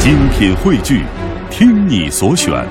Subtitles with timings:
[0.00, 1.04] 精品汇聚，
[1.50, 2.64] 听你所选，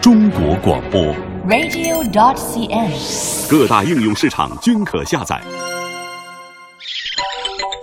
[0.00, 1.02] 中国广播。
[1.48, 3.50] radio.dot.cn，。
[3.50, 5.42] 各大应用市场均可下载。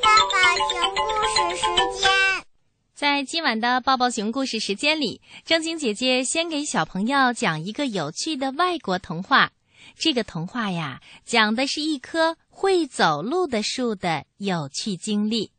[0.02, 1.66] 爸爸熊故事时
[2.00, 2.08] 间。
[2.96, 9.52] 在今晚的抱抱熊故事时间里，正晶姐姐先给小朋友讲一个有趣的外国童话。
[9.98, 15.52] 这个童话呀，讲的是一棵会走路的树的有趣经历。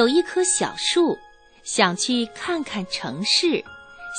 [0.00, 1.18] 有一棵小树，
[1.62, 3.62] 想去看看城市，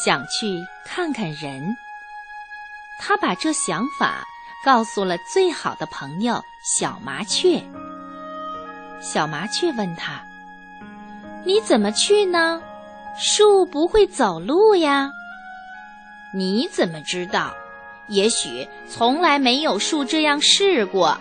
[0.06, 1.76] 想去看看人。
[3.00, 4.24] 他把这想法
[4.64, 6.40] 告诉了最好的朋友
[6.78, 7.60] 小麻雀。
[9.02, 10.24] 小麻雀问他
[11.44, 12.62] ：“你怎么去呢？
[13.18, 15.10] 树不会走路呀。
[16.32, 17.56] ”“你怎么知道？
[18.08, 21.20] 也许从来没有树这样试过。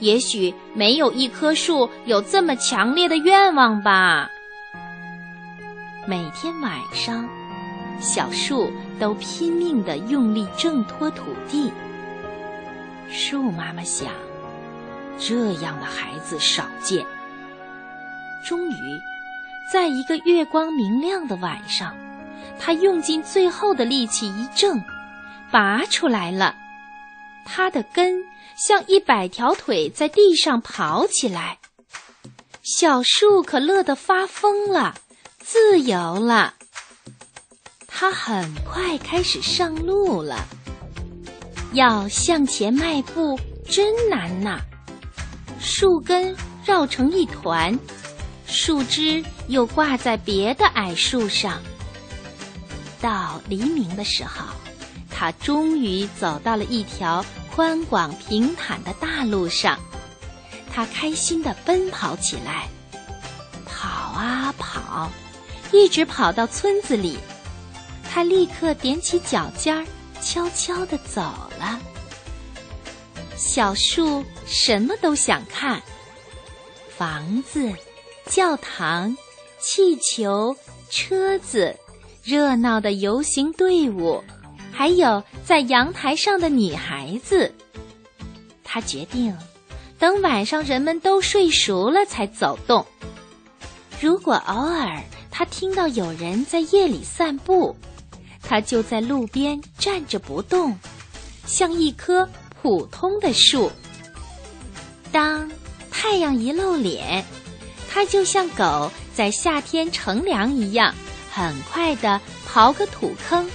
[0.00, 4.30] 也许没有一棵树有这么强烈的愿望吧。”
[6.06, 7.28] 每天晚上。
[8.00, 11.72] 小树都拼命地用力挣脱土地。
[13.10, 14.12] 树妈妈想，
[15.18, 17.04] 这样的孩子少见。
[18.46, 19.00] 终于，
[19.72, 21.92] 在一个月光明亮的晚上，
[22.56, 24.80] 他用尽最后的力气一挣，
[25.50, 26.54] 拔出来了。
[27.50, 28.22] 它的根
[28.56, 31.58] 像一百条腿在地上跑起来。
[32.62, 34.94] 小树可乐得发疯了，
[35.40, 36.54] 自由了。
[37.86, 40.46] 它很快开始上路了。
[41.72, 43.38] 要向前迈步
[43.68, 44.60] 真难呐！
[45.58, 47.78] 树根绕成一团，
[48.46, 51.60] 树枝又挂在别的矮树上。
[53.00, 54.46] 到黎明的时候，
[55.10, 57.24] 他终于走到了一条
[57.58, 59.80] 宽广平坦的大路上。
[60.72, 62.68] 他开心地奔跑起来，
[63.66, 65.10] 跑啊跑，
[65.72, 67.18] 一直跑到村子里。
[68.08, 69.84] 他立刻踮起脚尖儿，
[70.22, 71.20] 悄悄地走
[71.58, 71.80] 了。
[73.36, 75.82] 小树什么都想看：
[76.96, 77.74] 房子、
[78.26, 79.16] 教堂、
[79.58, 80.56] 气球、
[80.90, 81.76] 车子、
[82.22, 84.22] 热闹的游行队伍，
[84.78, 87.52] 还有在阳台上的女孩子。
[88.62, 89.36] 他决定，
[89.98, 92.86] 等晚上人们都睡熟了才走动。
[94.00, 95.02] 如果偶尔
[95.32, 97.76] 他听到有人在夜里散步，
[98.40, 100.78] 他就在路边站着不动，
[101.44, 102.28] 像一棵
[102.62, 103.72] 普通的树。
[105.10, 105.50] 当
[105.90, 107.24] 太阳一露脸，
[107.90, 110.94] 他就像狗在夏天乘凉一样，
[111.32, 113.50] 很快地刨个土坑。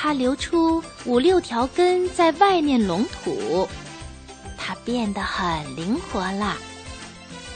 [0.00, 3.68] 他留出五六条根在外面拢土，
[4.56, 6.56] 他变得很灵活了。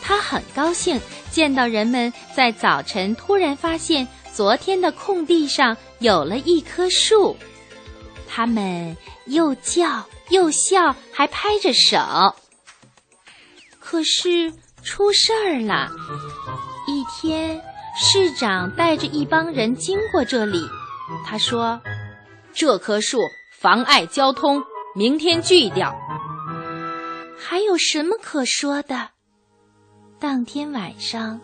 [0.02, 4.08] 他很高兴见到人们在早晨突然发现。
[4.34, 7.36] 昨天的空地上有了一棵树，
[8.26, 12.34] 他们又叫又笑，还拍着手。
[13.78, 14.50] 可是
[14.82, 15.90] 出事儿了。
[16.86, 17.62] 一天，
[17.94, 20.66] 市长带着一帮人经过这里，
[21.26, 21.78] 他说
[22.54, 23.18] ：“这棵树
[23.50, 24.62] 妨碍交通，
[24.94, 25.94] 明天锯掉。”
[27.38, 29.10] 还有什么可说的？
[30.18, 31.40] 当天晚上。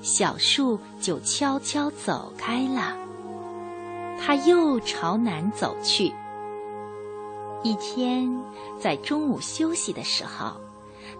[0.00, 2.96] 小树就悄悄走开了，
[4.16, 6.14] 它又朝南走去。
[7.64, 8.40] 一天，
[8.78, 10.52] 在中午休息的时候，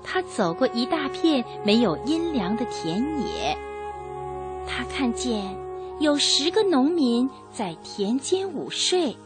[0.05, 3.59] 他走过一大片没有阴凉的田野。
[4.65, 5.45] 他看见
[5.99, 9.17] 有十个农民在田间午睡，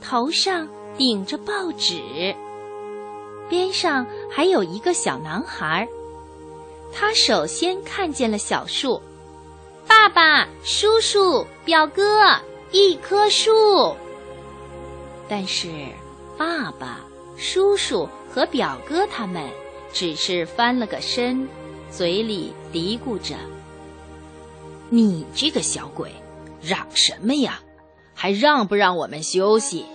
[0.00, 2.34] 头上顶着报纸，
[3.48, 5.88] 边上还有一个小男孩。
[6.92, 9.02] 他首先看见了小树，
[9.86, 12.36] 爸爸、叔叔、表哥，
[12.72, 13.94] 一棵树。
[15.28, 15.68] 但是，
[16.38, 17.00] 爸爸、
[17.36, 19.50] 叔叔和表哥他们
[19.92, 21.46] 只是翻了个身，
[21.90, 23.34] 嘴里嘀咕着
[24.88, 26.10] ：“你这个小鬼，
[26.62, 27.60] 嚷什么呀？
[28.20, 29.86] 还让不让我们休息？”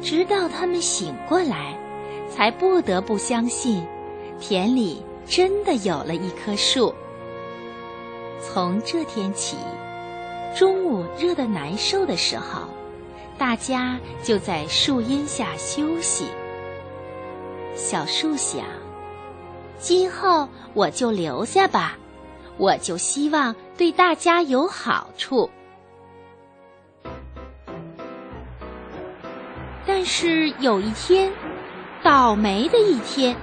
[0.00, 1.78] 直到他们醒过来，
[2.30, 3.86] 才不得不相信，
[4.40, 5.02] 田里。
[5.30, 6.94] 真的有了一棵树。
[8.40, 9.58] 从这天起，
[10.56, 12.62] 中午热得难受的时候，
[13.36, 16.28] 大家就在树荫下休息。
[17.74, 18.64] 小树想，
[19.78, 21.98] 今后我就留下吧，
[22.56, 25.50] 我就希望对大家有好处。
[30.08, 31.30] 是有一天，
[32.02, 33.36] 倒霉的一天，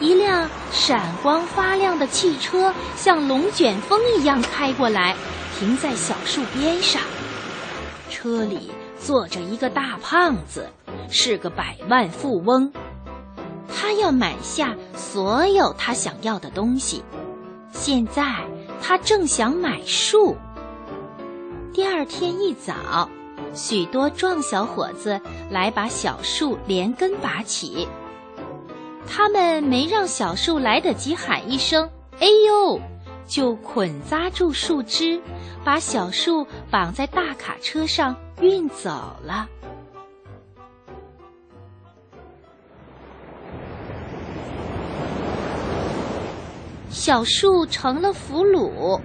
[0.00, 5.14] 一辆闪光发亮的汽车像龙卷风一样开过来，
[5.56, 7.00] 停在小树边上。
[8.10, 10.68] 车里坐着一个大胖子，
[11.08, 12.72] 是个百万富翁。
[13.72, 17.04] 他要买下所有他想要的东西。
[17.70, 18.24] 现在
[18.82, 20.36] 他正想买树。
[21.72, 23.08] 第二天一早，
[23.54, 27.88] 许多壮小伙子来把小树连根拔起。
[29.06, 31.88] 他们没让小树来得及喊一声
[32.20, 32.80] “哎呦”，
[33.26, 35.20] 就捆扎住树枝，
[35.64, 38.90] 把小树绑在大卡车上运走
[39.22, 39.48] 了。
[46.90, 49.00] 小树成了俘虏，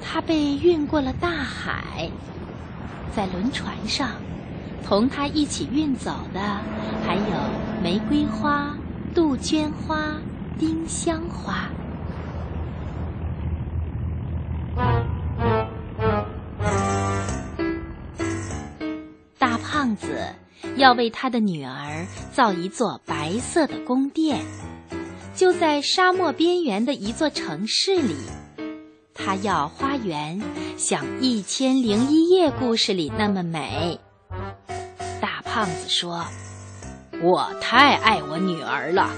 [0.00, 2.10] 它被运过了大海。
[3.14, 4.10] 在轮船上，
[4.86, 6.40] 同他一起运走的
[7.06, 8.76] 还有玫瑰花、
[9.14, 10.16] 杜鹃花、
[10.58, 11.68] 丁香花。
[19.38, 20.34] 大胖子
[20.76, 24.44] 要为他的女儿造一座白色的宫殿。
[25.34, 28.14] 就在沙漠边缘的一座城市里，
[29.22, 30.40] 他要花园
[30.76, 34.00] 像《一千零一夜》故事里那么美。
[35.20, 36.24] 大胖子说
[37.22, 39.10] ：“我太爱我女儿了，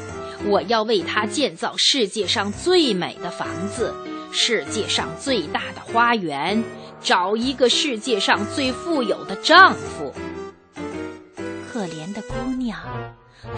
[0.46, 3.94] 我要为她建造世界上最美的房子，
[4.32, 6.62] 世界上最大的花园，
[7.00, 10.12] 找一个世界上最富有的丈夫。”
[11.72, 12.78] 可怜的姑娘。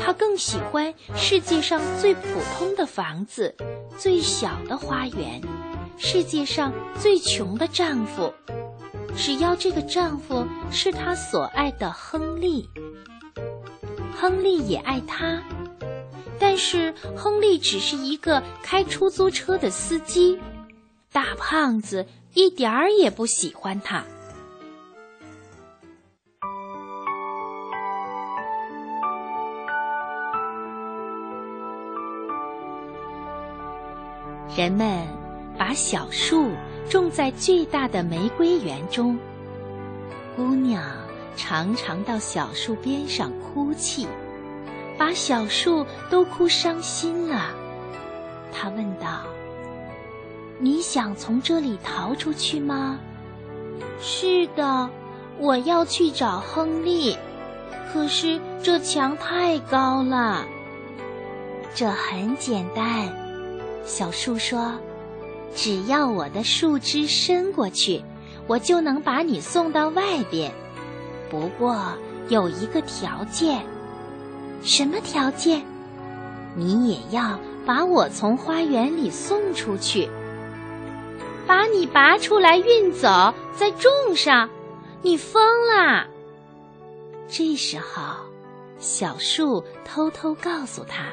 [0.01, 2.23] 他更喜欢世界上最普
[2.57, 3.55] 通的房子，
[3.99, 5.43] 最小的花园，
[5.97, 8.33] 世界上最穷的丈夫。
[9.17, 12.69] 只要这个丈夫是他所爱的亨利，
[14.17, 15.41] 亨利也爱他，
[16.39, 20.41] 但是亨利只是一个开出租车的司机，
[21.13, 24.05] 大胖子一点儿也不喜欢他。
[34.57, 35.07] 人们
[35.59, 36.51] 把小树
[36.89, 39.19] 种在巨大的玫瑰园中。
[40.37, 40.83] 姑娘
[41.37, 44.07] 常常到小树边上哭泣，
[44.99, 47.51] 把小树都哭伤心了。
[48.53, 49.23] 她问道
[50.59, 52.99] ：“你想从这里逃出去吗
[54.01, 54.89] ？”“是的，
[55.39, 57.17] 我要去找亨利，
[57.93, 60.45] 可是这墙太高了。
[61.75, 63.09] ”“这很简单。”
[63.85, 64.73] 小树说
[65.55, 68.03] ：“只要我的树枝伸过去，
[68.47, 70.53] 我就能把你送到外边。
[71.31, 71.93] 不过
[72.29, 73.65] 有一个条件。
[74.63, 75.63] 什么条件？
[76.57, 80.09] 你也要把我从花园里送出去，
[81.47, 84.49] 把你拔出来运走，再种上。
[85.03, 86.07] 你疯了！”
[87.29, 88.15] 这时候，
[88.79, 91.07] 小树偷偷告诉他，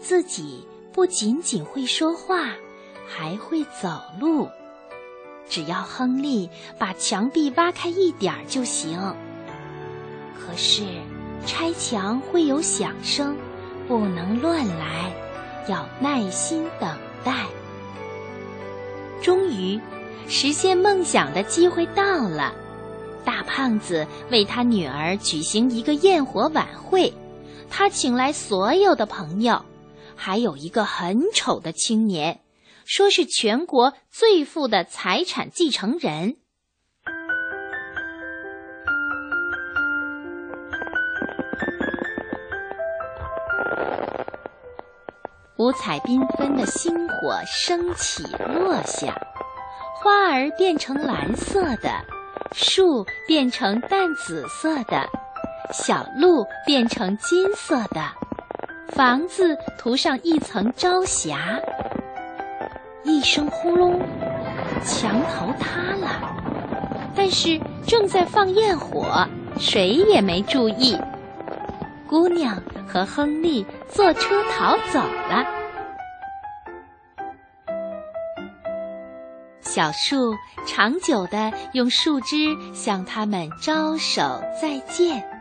[0.00, 0.66] 自己。
[0.92, 2.52] 不仅仅会说话，
[3.06, 4.48] 还会走路。
[5.48, 6.48] 只要亨利
[6.78, 8.98] 把墙壁挖开一点儿就行。
[10.34, 10.84] 可是
[11.46, 13.36] 拆墙会有响声，
[13.86, 15.12] 不能乱来，
[15.68, 16.90] 要耐心等
[17.22, 17.44] 待。
[19.22, 19.80] 终于，
[20.28, 22.52] 实现梦想的机会到了。
[23.24, 27.12] 大胖子为他女儿举行一个焰火晚会，
[27.70, 29.62] 他请来所有的朋友。
[30.16, 32.40] 还有一个很丑的青年，
[32.84, 36.36] 说是全国最富的财产继承人。
[45.56, 49.14] 五彩缤纷的星火升起落下，
[49.94, 52.04] 花儿变成蓝色的，
[52.52, 55.08] 树变成淡紫色的，
[55.72, 58.02] 小鹿变成金色的。
[58.88, 61.58] 房子涂上一层朝霞，
[63.04, 64.00] 一声呼隆，
[64.82, 66.34] 墙头塌了。
[67.14, 69.26] 但是正在放焰火，
[69.58, 70.98] 谁也没注意。
[72.08, 75.44] 姑娘和亨利坐车逃走了。
[79.60, 80.34] 小树
[80.66, 85.33] 长久的用树枝向他们招手再见。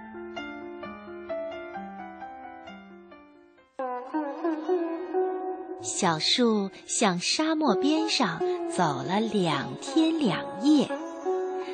[6.03, 10.89] 小树向沙漠边上走了两天两夜，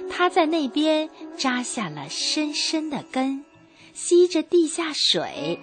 [0.08, 3.44] 它在那边扎下了深深的根，
[3.96, 5.60] 吸着地下水。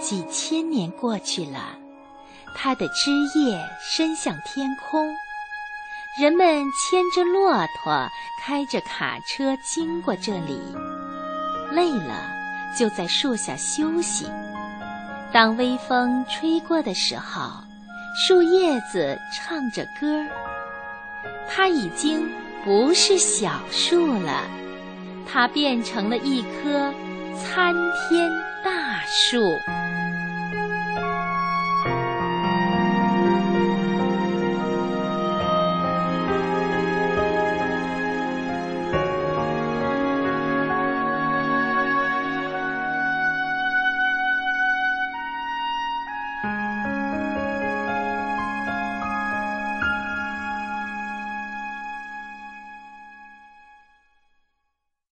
[0.00, 1.76] 几千年过去了，
[2.56, 5.14] 它的枝叶伸向天空。
[6.18, 7.52] 人们牵着骆
[7.84, 8.08] 驼，
[8.42, 10.58] 开着卡车经过这里，
[11.72, 12.32] 累了
[12.74, 14.24] 就在树下休息。
[15.32, 17.50] 当微风吹过的时候，
[18.14, 20.28] 树叶子唱着歌儿。
[21.48, 22.28] 它已经
[22.64, 24.42] 不是小树了，
[25.26, 26.92] 它变成了一棵
[27.36, 27.74] 参
[28.08, 28.30] 天
[28.62, 29.40] 大树。